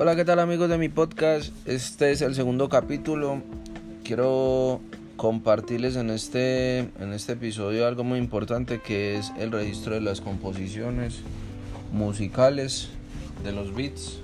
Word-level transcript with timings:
Hola, 0.00 0.14
¿qué 0.14 0.24
tal 0.24 0.38
amigos 0.38 0.70
de 0.70 0.78
mi 0.78 0.88
podcast? 0.88 1.52
Este 1.66 2.12
es 2.12 2.22
el 2.22 2.36
segundo 2.36 2.68
capítulo. 2.68 3.42
Quiero 4.04 4.80
compartirles 5.16 5.96
en 5.96 6.10
este, 6.10 6.78
en 6.78 7.12
este 7.12 7.32
episodio 7.32 7.84
algo 7.84 8.04
muy 8.04 8.20
importante 8.20 8.80
que 8.80 9.16
es 9.16 9.32
el 9.40 9.50
registro 9.50 9.94
de 9.94 10.00
las 10.00 10.20
composiciones 10.20 11.22
musicales, 11.92 12.90
de 13.42 13.50
los 13.50 13.74
beats, 13.74 14.20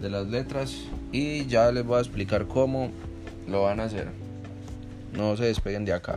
de 0.00 0.08
las 0.08 0.26
letras 0.26 0.74
y 1.12 1.44
ya 1.44 1.70
les 1.70 1.84
voy 1.84 1.98
a 1.98 2.00
explicar 2.00 2.46
cómo 2.46 2.90
lo 3.46 3.64
van 3.64 3.80
a 3.80 3.84
hacer. 3.84 4.08
No 5.12 5.36
se 5.36 5.44
despeguen 5.44 5.84
de 5.84 5.92
acá. 5.92 6.16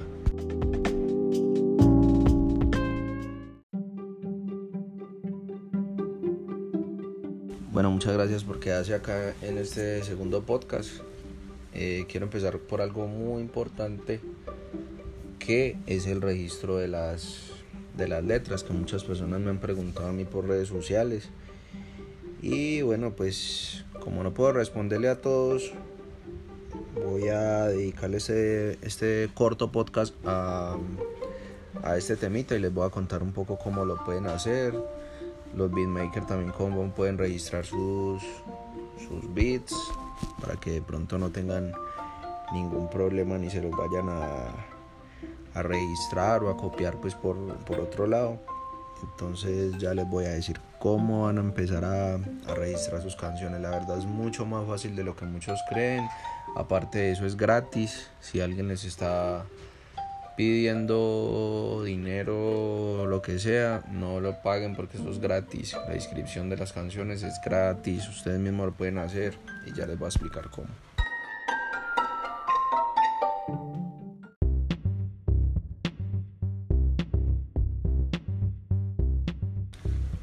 Bueno, 7.74 7.90
muchas 7.90 8.14
gracias 8.14 8.44
por 8.44 8.60
quedarse 8.60 8.94
acá 8.94 9.34
en 9.42 9.58
este 9.58 10.04
segundo 10.04 10.44
podcast. 10.44 10.92
Eh, 11.74 12.06
quiero 12.08 12.28
empezar 12.28 12.60
por 12.60 12.82
algo 12.82 13.08
muy 13.08 13.42
importante 13.42 14.22
que 15.40 15.78
es 15.88 16.06
el 16.06 16.22
registro 16.22 16.78
de 16.78 16.88
las, 16.88 17.50
de 17.98 18.08
las 18.08 18.24
letras 18.24 18.64
que 18.64 18.74
muchas 18.74 19.04
personas 19.04 19.40
me 19.40 19.50
han 19.50 19.58
preguntado 19.58 20.10
a 20.10 20.12
mí 20.12 20.24
por 20.24 20.48
redes 20.48 20.68
sociales. 20.68 21.30
Y 22.44 22.84
bueno, 22.84 23.16
pues 23.16 23.86
como 24.00 24.22
no 24.22 24.36
puedo 24.36 24.52
responderle 24.52 25.10
a 25.10 25.20
todos, 25.20 25.74
voy 26.94 27.30
a 27.30 27.64
dedicarle 27.70 28.18
este, 28.18 28.78
este 28.86 29.32
corto 29.34 29.72
podcast 29.72 30.14
a, 30.26 30.78
a 31.82 31.98
este 31.98 32.18
temita 32.18 32.56
y 32.56 32.60
les 32.60 32.72
voy 32.72 32.86
a 32.86 32.92
contar 32.92 33.24
un 33.24 33.32
poco 33.32 33.58
cómo 33.58 33.84
lo 33.84 33.96
pueden 34.06 34.28
hacer 34.28 34.76
los 35.56 35.72
beatmakers 35.72 36.28
también 36.28 36.52
cómo 36.52 36.90
pueden 36.92 37.18
registrar 37.18 37.66
sus, 37.66 38.24
sus 38.98 39.34
beats 39.34 39.76
para 40.42 40.56
que 40.56 40.72
de 40.72 40.82
pronto 40.82 41.18
no 41.18 41.30
tengan 41.30 41.74
ningún 42.54 42.90
problema 42.90 43.38
ni 43.38 43.50
se 43.50 43.62
los 43.62 43.72
vayan 43.72 44.10
a, 44.10 44.50
a 45.54 45.64
registrar 45.64 46.44
o 46.44 46.50
a 46.50 46.58
copiar 46.58 46.98
pues 46.98 47.16
por, 47.16 47.38
por, 47.66 47.80
otro 47.80 48.08
lado. 48.08 48.40
Entonces 49.02 49.78
ya 49.80 49.94
les 49.94 50.08
voy 50.08 50.26
a 50.26 50.30
decir 50.30 50.60
cómo 50.80 51.24
van 51.24 51.38
a 51.38 51.42
empezar 51.42 51.84
a, 51.84 52.16
a 52.16 52.56
registrar 52.56 53.02
sus 53.02 53.16
canciones. 53.16 53.62
La 53.62 53.72
verdad 53.72 53.98
es 53.98 54.06
mucho 54.06 54.46
más 54.46 54.66
fácil 54.68 54.96
de 54.96 55.04
lo 55.04 55.16
que 55.16 55.26
muchos 55.26 55.60
creen. 55.70 56.08
Aparte 56.56 57.00
de 57.00 57.12
eso 57.12 57.26
es 57.26 57.36
gratis. 57.36 58.10
Si 58.22 58.40
alguien 58.40 58.68
les 58.68 58.86
está 58.86 59.46
pidiendo 60.36 61.84
dinero 61.86 63.06
lo 63.08 63.22
que 63.22 63.40
sea, 63.40 63.84
no 63.92 64.20
lo 64.20 64.42
paguen 64.42 64.76
porque 64.76 64.98
eso 64.98 65.10
es 65.10 65.20
gratis. 65.20 65.76
La 65.88 65.96
inscripción 65.96 66.50
de 66.50 66.58
las 66.58 66.74
canciones 66.74 67.24
es 67.24 67.40
gratis, 67.44 68.08
ustedes 68.10 68.40
mismos 68.40 68.68
lo 68.68 68.74
pueden 68.74 68.98
hacer 68.98 69.36
y 69.66 69.74
ya 69.74 69.86
les 69.86 69.98
voy 69.98 70.06
a 70.06 70.10
explicar 70.10 70.50
cómo. 70.50 70.70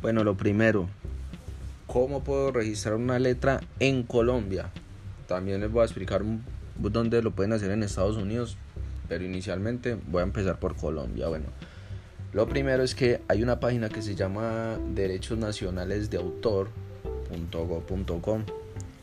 Bueno, 0.02 0.24
lo 0.24 0.34
primero, 0.34 0.88
¿cómo 1.86 2.24
puedo 2.24 2.50
registrar 2.50 2.94
una 2.94 3.18
letra 3.18 3.60
en 3.78 4.02
Colombia? 4.02 4.70
También 5.28 5.60
les 5.60 5.70
voy 5.70 5.82
a 5.82 5.84
explicar 5.84 6.22
dónde 6.78 7.22
lo 7.22 7.30
pueden 7.32 7.52
hacer 7.52 7.70
en 7.70 7.82
Estados 7.82 8.16
Unidos, 8.16 8.56
pero 9.10 9.24
inicialmente 9.24 9.98
voy 10.06 10.20
a 10.20 10.22
empezar 10.22 10.58
por 10.60 10.76
Colombia. 10.76 11.26
Bueno, 11.26 11.46
lo 12.32 12.48
primero 12.48 12.84
es 12.84 12.94
que 12.94 13.20
hay 13.26 13.42
una 13.42 13.58
página 13.58 13.88
que 13.88 14.02
se 14.02 14.14
llama 14.14 14.78
Derechos 14.94 15.36
Nacionales 15.36 16.10
de 16.10 16.18
Autor.go.com, 16.18 16.74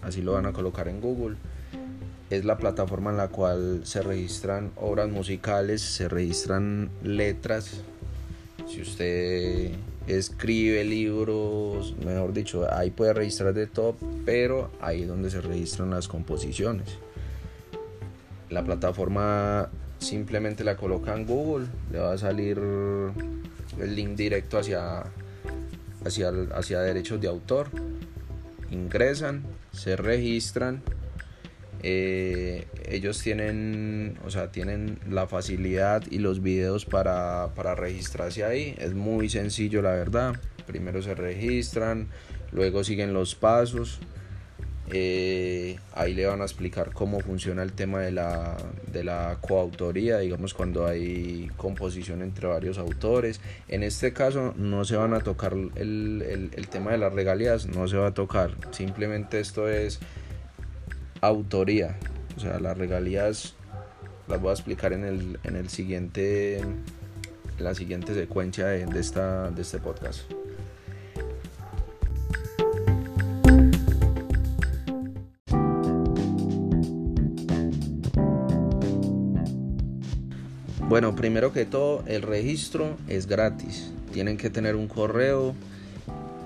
así 0.01 0.21
lo 0.21 0.31
van 0.31 0.45
a 0.45 0.53
colocar 0.53 0.87
en 0.87 1.01
Google. 1.01 1.35
Es 2.29 2.45
la 2.45 2.57
plataforma 2.57 3.11
en 3.11 3.17
la 3.17 3.27
cual 3.27 3.81
se 3.83 4.01
registran 4.01 4.71
obras 4.77 5.09
musicales, 5.09 5.81
se 5.81 6.07
registran 6.07 6.89
letras. 7.03 7.81
Si 8.65 8.81
usted 8.81 9.71
escribe 10.07 10.85
libros, 10.85 11.97
mejor 11.97 12.31
dicho, 12.31 12.65
ahí 12.73 12.91
puede 12.91 13.11
registrar 13.11 13.53
de 13.53 13.67
todo, 13.67 13.97
pero 14.25 14.71
ahí 14.79 15.01
es 15.01 15.09
donde 15.09 15.29
se 15.29 15.41
registran 15.41 15.89
las 15.89 16.07
composiciones. 16.07 16.97
La 18.49 18.63
plataforma 18.63 19.69
simplemente 19.99 20.63
la 20.63 20.77
coloca 20.77 21.15
en 21.15 21.25
Google, 21.25 21.67
le 21.91 21.99
va 21.99 22.13
a 22.13 22.17
salir 22.17 22.57
el 22.59 23.95
link 23.95 24.15
directo 24.15 24.57
hacia, 24.57 25.03
hacia, 26.05 26.31
hacia 26.53 26.79
derechos 26.81 27.21
de 27.21 27.27
autor. 27.27 27.69
Ingresan, 28.71 29.43
se 29.71 29.95
registran. 29.95 30.81
Eh, 31.83 32.67
ellos 32.89 33.21
tienen, 33.21 34.17
o 34.25 34.31
sea, 34.31 34.51
tienen 34.51 34.99
la 35.07 35.27
facilidad 35.27 36.03
y 36.09 36.17
los 36.17 36.41
videos 36.41 36.85
para, 36.85 37.53
para 37.55 37.75
registrarse 37.75 38.43
ahí. 38.43 38.75
Es 38.77 38.93
muy 38.93 39.29
sencillo, 39.29 39.81
la 39.81 39.91
verdad. 39.91 40.35
Primero 40.65 41.01
se 41.01 41.15
registran, 41.15 42.07
luego 42.51 42.83
siguen 42.83 43.13
los 43.13 43.35
pasos 43.35 43.99
eh, 44.89 45.77
ahí 45.95 46.13
le 46.13 46.25
van 46.25 46.41
a 46.41 46.45
explicar 46.45 46.93
cómo 46.93 47.19
funciona 47.19 47.61
el 47.61 47.73
tema 47.73 47.99
de 47.99 48.11
la, 48.11 48.55
de 48.91 49.03
la 49.03 49.37
coautoría, 49.41 50.19
digamos 50.19 50.53
cuando 50.53 50.85
hay 50.85 51.51
composición 51.57 52.21
entre 52.21 52.47
varios 52.47 52.77
autores. 52.77 53.41
En 53.67 53.83
este 53.83 54.13
caso 54.13 54.53
no 54.55 54.85
se 54.85 54.95
van 54.95 55.13
a 55.13 55.19
tocar 55.19 55.53
el, 55.53 56.49
el, 56.55 56.67
tema 56.69 56.91
de 56.91 56.99
las 56.99 57.11
regalías, 57.11 57.65
no 57.67 57.87
se 57.87 57.97
va 57.97 58.07
a 58.07 58.13
tocar. 58.13 58.51
Simplemente 58.71 59.39
esto 59.41 59.67
es 59.67 59.99
autoría. 61.19 61.97
O 62.37 62.39
sea, 62.39 62.59
las 62.59 62.77
regalías 62.77 63.55
las 64.27 64.39
voy 64.39 64.51
a 64.51 64.53
explicar 64.53 64.93
en 64.93 65.03
el, 65.03 65.39
en 65.43 65.57
el 65.57 65.69
siguiente, 65.69 66.61
la 67.59 67.75
siguiente 67.75 68.13
secuencia 68.13 68.67
de, 68.67 68.85
de, 68.85 68.99
esta, 68.99 69.49
de 69.51 69.61
este 69.61 69.79
podcast. 69.79 70.21
Bueno, 80.97 81.13
primero 81.15 81.53
que 81.53 81.63
todo, 81.63 82.03
el 82.07 82.23
registro 82.23 82.97
es 83.07 83.27
gratis. 83.27 83.91
Tienen 84.13 84.35
que 84.35 84.49
tener 84.49 84.75
un 84.75 84.87
correo. 84.87 85.53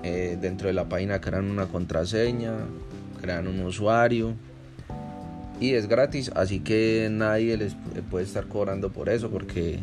Eh, 0.02 0.36
dentro 0.38 0.66
de 0.66 0.74
la 0.74 0.90
página 0.90 1.22
crean 1.22 1.50
una 1.50 1.68
contraseña, 1.68 2.52
crean 3.22 3.48
un 3.48 3.60
usuario. 3.60 4.34
Y 5.58 5.72
es 5.72 5.88
gratis, 5.88 6.30
así 6.34 6.60
que 6.60 7.08
nadie 7.10 7.56
les 7.56 7.74
puede 8.10 8.26
estar 8.26 8.46
cobrando 8.46 8.92
por 8.92 9.08
eso 9.08 9.30
porque 9.30 9.78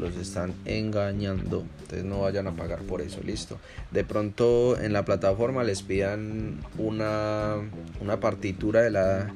los 0.00 0.16
están 0.16 0.54
engañando. 0.64 1.66
Entonces 1.82 2.06
no 2.06 2.22
vayan 2.22 2.46
a 2.46 2.52
pagar 2.52 2.78
por 2.84 3.02
eso, 3.02 3.20
listo. 3.22 3.58
De 3.90 4.02
pronto 4.02 4.80
en 4.80 4.94
la 4.94 5.04
plataforma 5.04 5.62
les 5.62 5.82
pidan 5.82 6.56
una, 6.78 7.56
una 8.00 8.18
partitura 8.18 8.80
de 8.80 8.90
la, 8.90 9.30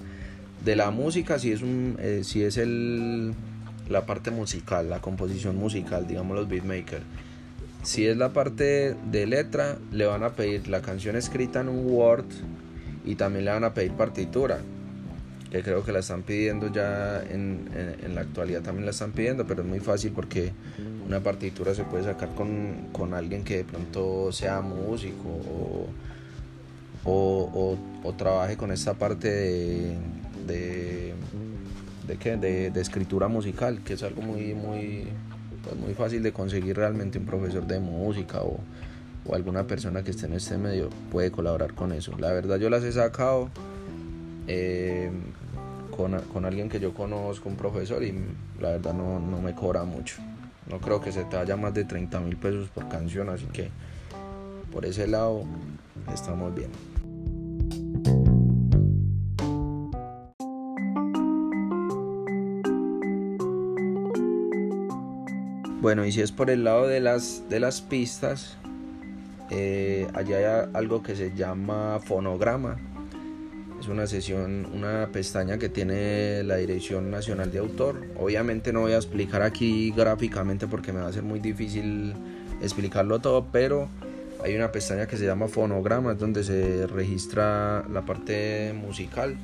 de 0.64 0.74
la 0.74 0.90
música, 0.90 1.38
si 1.38 1.52
es, 1.52 1.60
un, 1.60 1.98
eh, 2.00 2.22
si 2.24 2.42
es 2.42 2.56
el 2.56 3.34
la 3.88 4.06
parte 4.06 4.30
musical, 4.30 4.90
la 4.90 5.00
composición 5.00 5.56
musical, 5.56 6.06
digamos 6.06 6.36
los 6.36 6.48
beatmakers. 6.48 7.04
Si 7.82 8.06
es 8.06 8.16
la 8.16 8.32
parte 8.32 8.96
de 9.10 9.26
letra, 9.26 9.78
le 9.92 10.06
van 10.06 10.24
a 10.24 10.30
pedir 10.30 10.68
la 10.68 10.82
canción 10.82 11.16
escrita 11.16 11.60
en 11.60 11.68
un 11.68 11.86
Word 11.86 12.26
y 13.04 13.14
también 13.14 13.44
le 13.44 13.52
van 13.52 13.64
a 13.64 13.72
pedir 13.72 13.92
partitura, 13.92 14.58
que 15.50 15.62
creo 15.62 15.84
que 15.84 15.92
la 15.92 16.00
están 16.00 16.22
pidiendo 16.22 16.70
ya 16.70 17.22
en, 17.22 17.70
la 18.14 18.20
actualidad 18.20 18.62
también 18.62 18.84
la 18.84 18.90
están 18.90 19.12
pidiendo, 19.12 19.46
pero 19.46 19.62
es 19.62 19.68
muy 19.68 19.80
fácil 19.80 20.12
porque 20.12 20.52
una 21.06 21.20
partitura 21.20 21.74
se 21.74 21.84
puede 21.84 22.04
sacar 22.04 22.30
con, 22.34 23.14
alguien 23.14 23.44
que 23.44 23.58
de 23.58 23.64
pronto 23.64 24.32
sea 24.32 24.60
músico 24.60 25.28
o, 27.04 27.78
o, 28.02 28.12
trabaje 28.14 28.56
con 28.56 28.72
esta 28.72 28.94
parte 28.94 29.96
de, 30.46 31.14
qué? 32.16 32.36
de, 32.36 32.70
de 32.70 32.80
escritura 32.80 33.28
musical, 33.28 33.80
que 33.84 33.94
es 33.94 34.02
algo 34.02 34.22
muy, 34.22 34.54
muy, 34.54 35.08
pues 35.62 35.76
muy 35.76 35.94
fácil 35.94 36.22
de 36.22 36.32
conseguir 36.32 36.76
realmente 36.76 37.18
un 37.18 37.26
profesor 37.26 37.66
de 37.66 37.80
música 37.80 38.42
o, 38.42 38.58
o, 39.26 39.34
alguna 39.34 39.66
persona 39.66 40.02
que 40.02 40.10
esté 40.10 40.26
en 40.26 40.34
este 40.34 40.56
medio 40.56 40.88
puede 41.10 41.30
colaborar 41.30 41.74
con 41.74 41.92
eso. 41.92 42.16
La 42.18 42.32
verdad 42.32 42.58
yo 42.58 42.70
las 42.70 42.82
he 42.84 42.92
sacado 42.92 43.50
eh, 44.46 45.10
con, 45.96 46.18
con, 46.32 46.44
alguien 46.44 46.68
que 46.68 46.80
yo 46.80 46.94
conozco, 46.94 47.48
un 47.48 47.56
profesor, 47.56 48.02
y 48.02 48.14
la 48.60 48.70
verdad 48.70 48.94
no, 48.94 49.20
no 49.20 49.42
me 49.42 49.54
cobra 49.54 49.84
mucho. 49.84 50.16
No 50.70 50.80
creo 50.80 51.00
que 51.00 51.12
se 51.12 51.24
te 51.24 51.36
vaya 51.36 51.56
más 51.56 51.74
de 51.74 51.84
30 51.84 52.20
mil 52.20 52.36
pesos 52.36 52.68
por 52.68 52.88
canción, 52.88 53.28
así 53.28 53.46
que 53.46 53.70
por 54.72 54.84
ese 54.84 55.06
lado 55.06 55.44
estamos 56.12 56.54
bien. 56.54 56.70
Bueno, 65.88 66.04
y 66.04 66.12
si 66.12 66.20
es 66.20 66.32
por 66.32 66.50
el 66.50 66.64
lado 66.64 66.86
de 66.86 67.00
las, 67.00 67.48
de 67.48 67.60
las 67.60 67.80
pistas, 67.80 68.58
eh, 69.48 70.06
allá 70.12 70.36
hay 70.36 70.68
algo 70.74 71.02
que 71.02 71.16
se 71.16 71.34
llama 71.34 71.98
fonograma. 72.04 72.76
es 73.80 73.88
una 73.88 74.06
sesión, 74.06 74.68
una 74.74 75.08
pestaña 75.10 75.56
que 75.56 75.70
tiene 75.70 76.42
la 76.42 76.56
Dirección 76.56 77.10
Nacional 77.10 77.50
de 77.50 77.60
Autor. 77.60 78.04
Obviamente 78.20 78.70
no 78.70 78.82
voy 78.82 78.92
a 78.92 78.96
explicar 78.96 79.40
aquí 79.40 79.90
gráficamente 79.92 80.66
porque 80.66 80.92
me 80.92 81.00
va 81.00 81.06
a 81.06 81.12
ser 81.14 81.22
muy 81.22 81.40
difícil 81.40 82.12
explicarlo 82.60 83.20
todo, 83.20 83.46
pero 83.50 83.88
hay 84.44 84.54
una 84.56 84.70
pestaña 84.70 85.06
que 85.06 85.16
se 85.16 85.24
llama 85.24 85.48
fonogramas 85.48 86.18
donde 86.18 86.44
se 86.44 86.86
registra 86.86 87.82
la 87.90 88.02
parte 88.02 88.74
musical, 88.74 89.38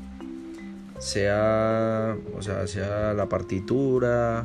sea, 0.98 2.18
o 2.36 2.42
sea, 2.42 2.66
sea 2.66 3.14
la 3.14 3.30
partitura, 3.30 4.44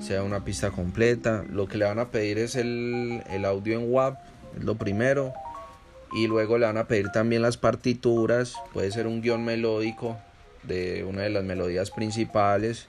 sea 0.00 0.22
una 0.22 0.44
pista 0.44 0.70
completa. 0.70 1.44
Lo 1.50 1.66
que 1.66 1.78
le 1.78 1.84
van 1.84 1.98
a 1.98 2.08
pedir 2.08 2.38
es 2.38 2.56
el, 2.56 3.22
el 3.30 3.44
audio 3.44 3.78
en 3.78 3.92
WAP, 3.92 4.18
es 4.56 4.64
lo 4.64 4.76
primero. 4.76 5.32
Y 6.12 6.26
luego 6.26 6.58
le 6.58 6.66
van 6.66 6.78
a 6.78 6.88
pedir 6.88 7.10
también 7.10 7.42
las 7.42 7.56
partituras, 7.56 8.54
puede 8.72 8.90
ser 8.90 9.06
un 9.06 9.20
guion 9.20 9.44
melódico 9.44 10.16
de 10.62 11.04
una 11.04 11.22
de 11.22 11.30
las 11.30 11.44
melodías 11.44 11.90
principales, 11.90 12.88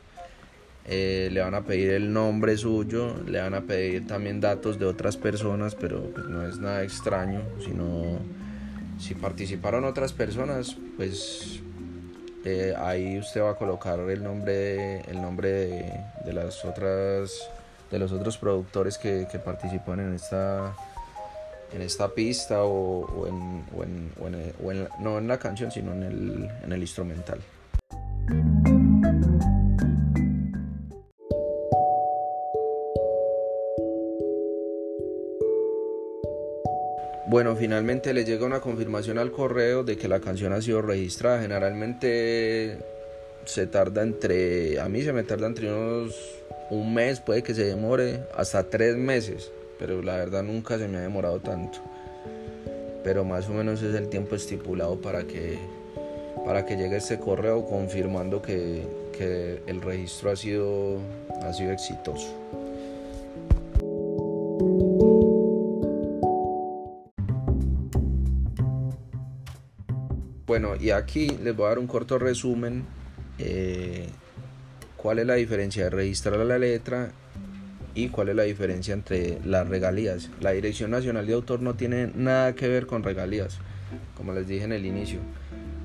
eh, 0.85 1.29
le 1.31 1.41
van 1.41 1.53
a 1.53 1.61
pedir 1.61 1.91
el 1.91 2.13
nombre 2.13 2.57
suyo, 2.57 3.15
le 3.27 3.39
van 3.39 3.53
a 3.53 3.61
pedir 3.61 4.07
también 4.07 4.41
datos 4.41 4.79
de 4.79 4.85
otras 4.85 5.17
personas, 5.17 5.75
pero 5.75 6.01
pues, 6.11 6.25
no 6.27 6.47
es 6.47 6.57
nada 6.57 6.83
extraño, 6.83 7.41
sino 7.63 8.19
si 8.97 9.13
participaron 9.13 9.83
otras 9.83 10.13
personas, 10.13 10.77
pues 10.97 11.61
eh, 12.45 12.73
ahí 12.77 13.19
usted 13.19 13.41
va 13.41 13.51
a 13.51 13.55
colocar 13.55 13.99
el 13.99 14.23
nombre, 14.23 15.01
el 15.01 15.21
nombre 15.21 16.01
de, 16.25 16.33
las 16.33 16.63
otras, 16.63 17.49
de 17.91 17.99
los 17.99 18.11
otros 18.11 18.37
productores 18.37 18.97
que, 18.97 19.27
participan 19.43 19.99
en 19.99 20.15
esta 20.15 20.75
en 21.71 21.83
esta 21.83 22.09
pista 22.09 22.63
o, 22.63 23.27
en, 23.27 23.63
en, 23.83 24.87
no 24.99 25.17
en 25.19 25.27
la 25.27 25.37
canción, 25.37 25.71
sino 25.71 25.91
en 25.93 26.03
el, 26.03 26.49
en 26.63 26.73
el 26.73 26.81
instrumental. 26.81 27.39
Bueno, 37.29 37.55
finalmente 37.55 38.13
le 38.13 38.25
llega 38.25 38.45
una 38.45 38.59
confirmación 38.59 39.17
al 39.17 39.31
correo 39.31 39.83
de 39.83 39.97
que 39.97 40.07
la 40.07 40.19
canción 40.19 40.51
ha 40.51 40.61
sido 40.61 40.81
registrada. 40.81 41.41
Generalmente 41.41 42.77
se 43.45 43.67
tarda 43.67 44.01
entre, 44.03 44.79
a 44.79 44.89
mí 44.89 45.01
se 45.03 45.13
me 45.13 45.23
tarda 45.23 45.47
entre 45.47 45.71
unos 45.71 46.15
un 46.69 46.93
mes, 46.93 47.19
puede 47.19 47.41
que 47.41 47.55
se 47.55 47.63
demore 47.63 48.21
hasta 48.35 48.63
tres 48.69 48.95
meses 48.95 49.51
pero 49.79 50.01
la 50.01 50.17
verdad 50.17 50.43
nunca 50.43 50.77
se 50.77 50.87
me 50.87 50.97
ha 50.97 51.01
demorado 51.01 51.39
tanto. 51.39 51.79
Pero 53.03 53.23
más 53.23 53.47
o 53.47 53.53
menos 53.53 53.81
es 53.81 53.95
el 53.95 54.09
tiempo 54.09 54.35
estipulado 54.35 54.99
para 54.99 55.23
que, 55.23 55.57
para 56.45 56.65
que 56.65 56.75
llegue 56.75 56.97
este 56.97 57.17
correo 57.17 57.65
confirmando 57.65 58.41
que, 58.41 58.85
que 59.17 59.61
el 59.65 59.81
registro 59.81 60.31
ha 60.31 60.35
sido, 60.35 60.99
ha 61.41 61.53
sido 61.53 61.71
exitoso. 61.71 62.27
Bueno, 70.49 70.75
y 70.75 70.89
aquí 70.89 71.27
les 71.43 71.55
voy 71.55 71.67
a 71.67 71.69
dar 71.69 71.77
un 71.77 71.85
corto 71.85 72.17
resumen. 72.17 72.83
Eh, 73.37 74.07
¿Cuál 74.97 75.19
es 75.19 75.27
la 75.27 75.35
diferencia 75.35 75.83
de 75.83 75.89
registrar 75.91 76.39
la 76.39 76.57
letra 76.57 77.11
y 77.93 78.09
cuál 78.09 78.29
es 78.29 78.35
la 78.35 78.41
diferencia 78.41 78.95
entre 78.95 79.37
las 79.45 79.67
regalías. 79.67 80.31
La 80.41 80.49
Dirección 80.49 80.89
Nacional 80.89 81.27
de 81.27 81.33
Autor 81.33 81.61
no 81.61 81.75
tiene 81.75 82.07
nada 82.15 82.55
que 82.55 82.67
ver 82.67 82.87
con 82.87 83.03
regalías, 83.03 83.59
como 84.17 84.33
les 84.33 84.47
dije 84.47 84.63
en 84.63 84.71
el 84.71 84.87
inicio. 84.87 85.19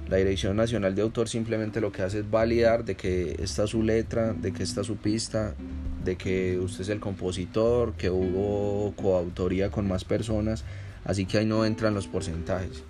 La 0.09 0.17
Dirección 0.17 0.57
Nacional 0.57 0.95
de 0.95 1.03
Autor 1.03 1.29
simplemente 1.29 1.83
lo 1.83 1.93
que 1.93 2.01
hace 2.01 2.21
es 2.21 2.31
validar 2.31 2.87
de 2.87 2.95
que 2.95 3.37
está 3.43 3.67
su 3.67 3.83
letra, 3.83 4.33
de 4.33 4.55
que 4.55 4.63
está 4.63 4.83
su 4.83 4.97
pista, 4.97 5.55
de 6.03 6.17
que 6.17 6.59
usted 6.59 6.81
es 6.81 6.89
el 6.89 7.01
compositor, 7.01 7.93
que 7.99 8.09
hubo 8.09 8.95
coautoría 8.97 9.71
con 9.71 9.87
más 9.87 10.05
personas, 10.05 10.65
así 11.05 11.27
que 11.27 11.37
ahí 11.37 11.45
no 11.45 11.67
entran 11.67 11.93
los 11.93 12.07
porcentajes. 12.07 12.83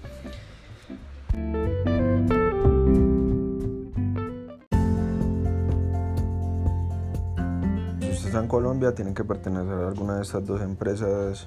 En 8.40 8.48
Colombia 8.48 8.94
tienen 8.94 9.14
que 9.14 9.24
pertenecer 9.24 9.74
a 9.74 9.88
alguna 9.88 10.16
de 10.16 10.22
estas 10.22 10.44
dos 10.44 10.60
empresas 10.60 11.46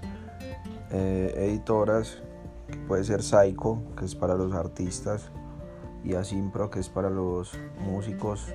eh, 0.91 1.33
editoras, 1.35 2.21
puede 2.87 3.03
ser 3.03 3.23
Psycho, 3.23 3.79
que 3.97 4.05
es 4.05 4.15
para 4.15 4.35
los 4.35 4.53
artistas, 4.53 5.29
y 6.03 6.15
Asimpro, 6.15 6.69
que 6.69 6.79
es 6.79 6.89
para 6.89 7.09
los 7.09 7.51
músicos 7.79 8.53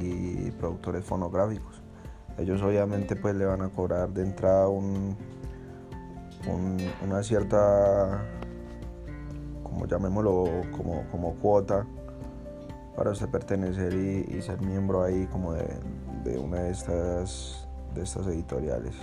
y 0.00 0.50
productores 0.52 1.04
fonográficos. 1.04 1.82
Ellos 2.38 2.62
obviamente 2.62 3.16
pues 3.16 3.34
le 3.34 3.46
van 3.46 3.62
a 3.62 3.68
cobrar 3.68 4.10
de 4.10 4.22
entrada 4.22 4.68
un, 4.68 5.16
una 7.04 7.22
cierta, 7.22 8.24
como 9.62 9.86
llamémoslo, 9.86 10.44
como, 10.76 11.04
como 11.10 11.34
cuota 11.34 11.86
para 12.96 13.10
usted 13.10 13.28
pertenecer 13.28 13.92
y, 13.92 14.40
ser 14.40 14.60
miembro 14.62 15.02
ahí 15.02 15.26
como 15.26 15.52
de, 15.52 15.68
de 16.24 16.38
una 16.38 16.60
de 16.60 16.70
estas 16.70 17.65
de 17.96 18.04
estas 18.04 18.26
editoriales. 18.26 18.94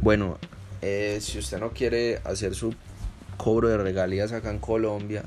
Bueno, 0.00 0.38
eh, 0.82 1.18
si 1.20 1.38
usted 1.38 1.58
no 1.58 1.70
quiere 1.70 2.20
hacer 2.24 2.54
su 2.54 2.74
cobro 3.36 3.68
de 3.68 3.76
regalías 3.76 4.30
acá 4.30 4.50
en 4.50 4.60
Colombia, 4.60 5.24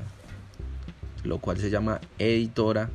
lo 1.22 1.38
cual 1.38 1.58
se 1.58 1.68
llama 1.68 2.00
editora, 2.18 2.88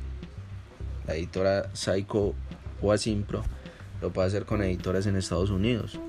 la 1.06 1.14
editora 1.14 1.70
Psycho 1.74 2.34
o 2.82 2.92
Asimpro, 2.92 3.44
lo 4.00 4.12
puede 4.12 4.26
hacer 4.26 4.46
con 4.46 4.62
editoras 4.62 5.06
en 5.06 5.16
Estados 5.16 5.50
Unidos. 5.50 6.00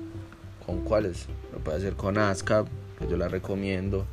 ¿Con 0.66 0.82
cuáles? 0.82 1.26
Lo 1.52 1.58
puede 1.60 1.78
hacer 1.78 1.94
con 1.94 2.18
ASCAP, 2.18 2.66
que 2.98 3.06
yo 3.06 3.16
la 3.16 3.28
recomiendo, 3.28 4.06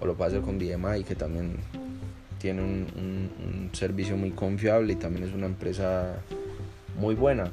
o 0.00 0.06
lo 0.06 0.14
puede 0.14 0.30
hacer 0.30 0.42
con 0.42 0.58
BMI, 0.58 1.04
que 1.04 1.14
también 1.14 1.56
tiene 2.38 2.62
un, 2.62 3.70
servicio 3.72 4.16
muy 4.16 4.30
confiable 4.30 4.94
y 4.94 4.96
también 4.96 5.28
es 5.28 5.34
una 5.34 5.46
empresa 5.46 6.16
muy 6.98 7.14
buena. 7.14 7.52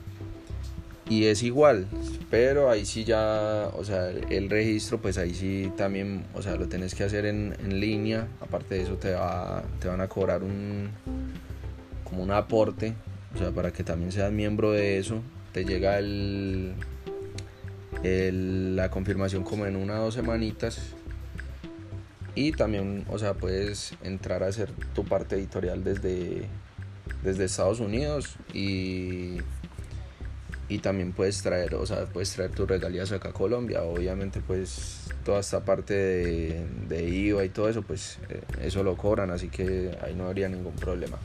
Y 1.09 1.25
es 1.25 1.43
igual, 1.43 1.87
pero 2.29 2.69
ahí 2.69 2.85
sí 2.85 3.05
ya, 3.05 3.69
o 3.77 3.83
sea, 3.83 4.09
el, 4.09 4.49
registro, 4.49 4.97
pues 4.97 5.17
ahí 5.17 5.33
sí 5.33 5.71
también, 5.77 6.25
o 6.33 6.41
sea, 6.41 6.55
lo 6.55 6.67
tenés 6.67 6.95
que 6.95 7.03
hacer 7.03 7.25
en, 7.25 7.55
en 7.59 7.79
línea. 7.79 8.27
Aparte 8.41 8.75
de 8.75 8.81
eso, 8.81 8.95
te, 8.95 9.13
va, 9.13 9.63
te 9.79 9.87
van 9.87 10.01
a 10.01 10.07
cobrar 10.07 10.43
un, 10.43 10.89
como 12.03 12.23
un 12.23 12.31
aporte, 12.31 12.93
o 13.35 13.37
sea, 13.37 13.51
para 13.51 13.71
que 13.71 13.83
también 13.83 14.11
seas 14.11 14.31
miembro 14.33 14.71
de 14.71 14.97
eso. 14.97 15.21
Te 15.53 15.63
llega 15.63 15.97
el, 15.97 16.73
la 18.03 18.89
confirmación 18.89 19.43
como 19.43 19.65
en 19.65 19.75
una 19.75 19.99
o 19.99 20.05
dos 20.05 20.13
semanitas. 20.13 20.79
Y 22.35 22.51
también 22.51 23.05
o 23.09 23.17
sea 23.17 23.33
puedes 23.33 23.93
entrar 24.03 24.43
a 24.43 24.47
hacer 24.47 24.71
tu 24.93 25.03
parte 25.03 25.35
editorial 25.35 25.83
desde 25.83 26.45
desde 27.23 27.45
Estados 27.45 27.79
Unidos 27.79 28.35
y 28.53 29.37
y 30.69 30.79
también 30.79 31.13
puedes 31.13 31.41
traer 31.41 31.73
o 31.75 31.85
sea 31.85 32.05
puedes 32.05 32.31
traer 32.33 32.51
tus 32.51 32.67
regalías 32.67 33.11
acá 33.11 33.29
a 33.29 33.33
Colombia. 33.33 33.83
Obviamente 33.83 34.41
pues 34.45 35.09
toda 35.25 35.39
esta 35.39 35.65
parte 35.65 35.93
de, 35.93 36.67
de 36.87 37.09
IVA 37.09 37.45
y 37.45 37.49
todo 37.49 37.69
eso 37.69 37.81
pues 37.81 38.19
eh, 38.29 38.41
eso 38.61 38.83
lo 38.83 38.95
cobran 38.95 39.31
así 39.31 39.49
que 39.49 39.97
ahí 40.03 40.13
no 40.13 40.27
habría 40.27 40.47
ningún 40.47 40.75
problema 40.75 41.17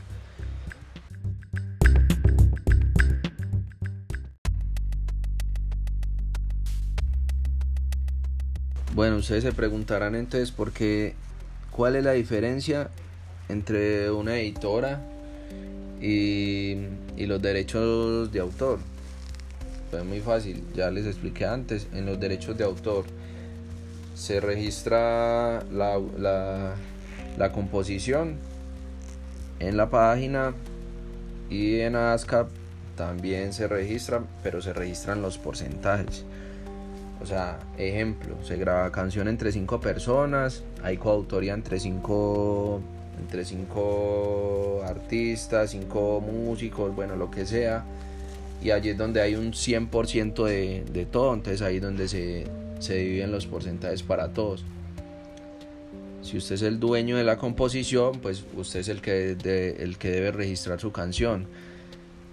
Bueno, 8.95 9.17
ustedes 9.17 9.43
se 9.43 9.53
preguntarán 9.53 10.15
entonces 10.15 10.51
por 10.51 10.71
qué, 10.71 11.15
cuál 11.71 11.97
es 11.97 12.05
la 12.05 12.13
diferencia 12.13 12.91
entre 13.49 14.11
una 14.11 14.37
editora 14.39 15.01
y, 15.99 16.77
los 17.17 17.41
derechos 17.41 18.31
de 18.31 18.41
autor. 18.41 18.81
Pues 19.91 20.05
muy 20.05 20.21
fácil, 20.21 20.63
ya 20.75 20.91
les 20.91 21.07
expliqué 21.07 21.47
antes, 21.47 21.87
en 21.95 22.05
los 22.05 22.21
derechos 22.21 22.59
de 22.59 22.65
autor 22.65 23.05
se 24.15 24.41
registra 24.41 25.65
la, 25.73 25.99
la, 26.19 26.75
la 27.39 27.53
composición 27.53 28.37
en 29.59 29.79
la 29.79 29.89
página 29.89 30.53
y 31.49 31.81
en 31.81 31.97
ASCAP 31.97 32.49
también 32.95 33.55
se 33.55 33.69
registran, 33.69 34.27
pero 34.43 34.61
se 34.61 34.75
registran 34.75 35.23
los 35.23 35.39
porcentajes. 35.39 36.27
O 37.23 37.27
sea, 37.27 37.61
ejemplo, 37.79 38.35
se 38.43 38.57
graba 38.57 38.91
canción 38.91 39.29
entre 39.29 39.53
cinco 39.53 39.81
personas, 39.81 40.65
hay 40.83 40.97
coautoría 40.97 41.55
entre 41.55 41.79
cinco, 41.79 42.81
entre 43.21 43.45
cinco 43.45 44.83
artistas, 44.85 45.71
cinco 45.71 46.21
músicos, 46.21 46.95
bueno, 46.97 47.15
lo 47.15 47.31
que 47.31 47.47
sea. 47.47 47.85
y 48.61 48.71
allí 48.73 48.91
es 48.91 48.99
donde 48.99 49.21
hay 49.21 49.37
un 49.37 49.53
100% 49.53 50.45
de, 50.45 50.85
de 50.93 51.07
todo, 51.07 51.33
entonces 51.35 51.63
ahí 51.63 51.77
es 51.77 51.83
donde 51.83 52.09
se, 52.09 52.45
se 52.81 52.97
dividen 52.97 53.31
los 53.31 53.47
porcentajes 53.47 54.03
para 54.03 54.33
todos. 54.33 54.65
Si 56.23 56.37
usted 56.37 56.57
es 56.57 56.63
el 56.63 56.81
dueño 56.81 57.17
de 57.17 57.25
la 57.25 57.37
composición, 57.37 58.19
pues 58.21 58.45
usted 58.57 58.81
es 58.81 58.89
el 58.89 59.01
que, 59.01 59.33
el 59.79 59.99
que 59.99 60.11
debe 60.11 60.33
registrar 60.33 60.81
su 60.81 60.91
canción. 60.91 61.47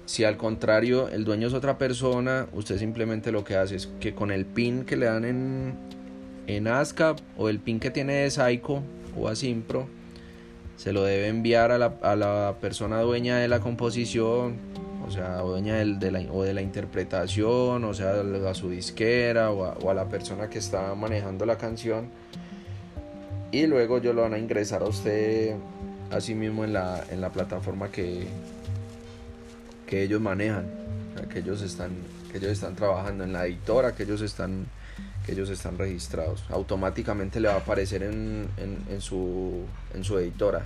Si 0.10 0.24
al 0.24 0.38
contrario 0.38 1.08
el 1.10 1.24
dueño 1.24 1.46
es 1.46 1.54
otra 1.54 1.78
persona, 1.78 2.48
usted 2.54 2.80
simplemente 2.80 3.32
lo 3.32 3.44
que 3.44 3.56
hace 3.56 3.76
es 3.76 3.88
que 4.00 4.16
con 4.16 4.32
el 4.32 4.44
pin 4.44 4.84
que 4.84 4.98
le 4.98 5.06
dan 5.06 5.24
en, 5.24 5.76
en 6.48 6.68
ASCAP 6.68 7.20
o 7.38 7.48
el 7.48 7.60
pin 7.60 7.80
que 7.80 7.92
tiene 7.92 8.14
de 8.14 8.32
Psycho 8.32 8.82
o 9.16 9.28
Asimpro, 9.28 9.88
se 10.78 10.94
lo 10.94 11.04
debe 11.04 11.28
enviar 11.28 11.72
a 11.72 11.78
la, 11.78 11.94
a 12.02 12.16
la 12.16 12.56
persona 12.60 13.02
dueña 13.02 13.38
de 13.38 13.48
la 13.48 13.60
composición, 13.60 14.56
o 15.08 15.12
sea, 15.12 15.42
dueña 15.42 15.76
de 15.76 16.12
la, 16.12 16.22
o 16.32 16.42
de 16.42 16.56
la 16.56 16.64
interpretación, 16.64 17.84
o 17.84 17.94
sea, 17.94 18.14
a 18.50 18.54
su 18.56 18.72
disquera 18.72 19.52
o 19.52 19.64
a, 19.64 19.74
o 19.74 19.92
a 19.92 19.94
la 19.94 20.10
persona 20.10 20.50
que 20.50 20.58
está 20.58 20.96
manejando 20.96 21.46
la 21.46 21.60
canción. 21.60 22.10
Y 23.52 23.68
luego 23.68 24.00
yo 24.00 24.14
lo 24.14 24.24
van 24.24 24.34
a 24.34 24.40
ingresar 24.40 24.82
a 24.82 24.86
usted 24.86 25.56
así 26.10 26.34
mismo 26.34 26.64
en 26.64 26.74
la, 26.74 27.04
en 27.12 27.22
la 27.22 27.30
plataforma 27.32 27.92
que, 27.92 28.26
que 29.90 30.04
ellos 30.04 30.22
manejan, 30.22 30.68
que 31.34 31.40
ellos 31.40 31.64
están, 31.64 31.90
ellos 32.32 32.52
están 32.52 32.76
trabajando 32.76 33.24
en 33.24 33.34
la 33.34 33.48
editora, 33.48 33.96
que 33.96 34.04
ellos 34.04 34.22
están, 34.22 34.68
que 35.26 35.32
están 35.32 35.80
registrados. 35.80 36.44
Automáticamente 36.50 37.40
le 37.40 37.48
va 37.48 37.56
a 37.56 37.58
aparecer 37.58 38.04
en, 38.04 38.48
su, 39.00 39.64
en 39.96 40.04
su 40.04 40.20
editora. 40.20 40.62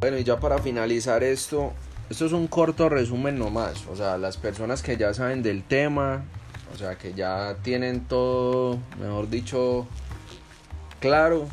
Bueno, 0.00 0.16
y 0.16 0.24
ya 0.24 0.40
para 0.40 0.56
finalizar 0.56 1.22
esto, 1.22 1.74
esto 2.08 2.24
es 2.24 2.32
un 2.32 2.46
corto 2.46 2.88
resumen 2.88 3.38
nomás, 3.38 3.86
o 3.88 3.94
sea, 3.94 4.16
las 4.16 4.38
personas 4.38 4.82
que 4.82 4.96
ya 4.96 5.12
saben 5.12 5.42
del 5.42 5.64
tema, 5.64 6.24
o 6.72 6.76
sea, 6.76 6.96
que 6.96 7.14
ya 7.14 7.56
tienen 7.62 8.06
todo, 8.06 8.78
mejor 8.98 9.28
dicho, 9.28 9.86
claro, 11.00 11.46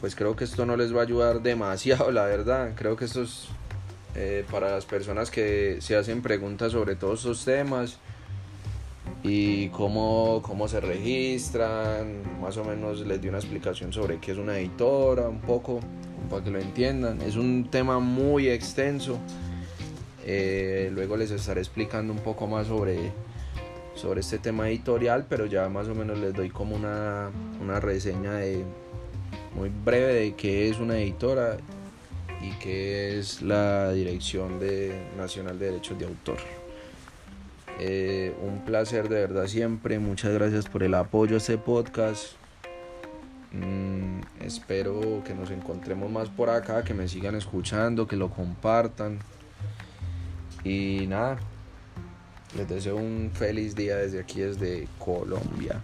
pues 0.00 0.14
creo 0.16 0.36
que 0.36 0.44
esto 0.44 0.66
no 0.66 0.76
les 0.76 0.94
va 0.94 1.00
a 1.00 1.04
ayudar 1.04 1.42
demasiado, 1.42 2.10
la 2.10 2.24
verdad. 2.24 2.72
Creo 2.74 2.96
que 2.96 3.04
esto 3.04 3.22
es 3.22 3.48
eh, 4.14 4.44
para 4.50 4.70
las 4.70 4.84
personas 4.84 5.30
que 5.30 5.78
se 5.80 5.96
hacen 5.96 6.22
preguntas 6.22 6.72
sobre 6.72 6.96
todos 6.96 7.20
estos 7.20 7.44
temas 7.44 7.98
y 9.22 9.68
cómo, 9.70 10.42
cómo 10.42 10.68
se 10.68 10.80
registran, 10.80 12.40
más 12.40 12.56
o 12.58 12.64
menos 12.64 13.00
les 13.00 13.20
di 13.20 13.28
una 13.28 13.38
explicación 13.38 13.92
sobre 13.92 14.18
qué 14.18 14.32
es 14.32 14.38
una 14.38 14.58
editora, 14.58 15.28
un 15.28 15.40
poco, 15.40 15.80
para 16.28 16.44
que 16.44 16.50
lo 16.50 16.58
entiendan. 16.58 17.22
Es 17.22 17.36
un 17.36 17.70
tema 17.70 17.98
muy 17.98 18.48
extenso. 18.48 19.18
Eh, 20.26 20.90
luego 20.92 21.16
les 21.16 21.30
estaré 21.30 21.60
explicando 21.60 22.12
un 22.12 22.18
poco 22.18 22.46
más 22.46 22.66
sobre, 22.66 23.12
sobre 23.94 24.20
este 24.20 24.38
tema 24.38 24.68
editorial, 24.68 25.26
pero 25.28 25.46
ya 25.46 25.68
más 25.68 25.88
o 25.88 25.94
menos 25.94 26.18
les 26.18 26.34
doy 26.34 26.50
como 26.50 26.76
una, 26.76 27.30
una 27.60 27.80
reseña 27.80 28.34
de, 28.34 28.64
muy 29.54 29.70
breve 29.70 30.14
de 30.14 30.34
qué 30.34 30.68
es 30.68 30.78
una 30.78 30.98
editora 30.98 31.56
y 32.42 32.50
qué 32.58 33.18
es 33.18 33.40
la 33.42 33.92
Dirección 33.92 34.58
de, 34.58 35.08
Nacional 35.16 35.58
de 35.58 35.66
Derechos 35.66 35.98
de 35.98 36.06
Autor. 36.06 36.38
Eh, 37.80 38.34
un 38.42 38.64
placer 38.64 39.08
de 39.08 39.20
verdad 39.20 39.46
siempre, 39.46 39.98
muchas 39.98 40.32
gracias 40.32 40.68
por 40.68 40.82
el 40.82 40.94
apoyo 40.94 41.34
a 41.34 41.38
este 41.38 41.58
podcast. 41.58 42.34
Mm, 43.52 44.20
espero 44.40 45.22
que 45.24 45.34
nos 45.34 45.50
encontremos 45.50 46.10
más 46.10 46.28
por 46.28 46.50
acá, 46.50 46.84
que 46.84 46.94
me 46.94 47.08
sigan 47.08 47.34
escuchando, 47.34 48.06
que 48.06 48.16
lo 48.16 48.30
compartan. 48.30 49.18
Y 50.64 51.06
nada, 51.08 51.38
les 52.56 52.68
deseo 52.68 52.96
un 52.96 53.30
feliz 53.32 53.74
día 53.74 53.96
desde 53.96 54.20
aquí, 54.20 54.40
desde 54.40 54.86
Colombia. 54.98 55.82